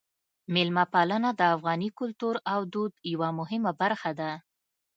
[0.53, 4.31] میلمه پالنه د افغاني کلتور او دود یوه مهمه برخه ده.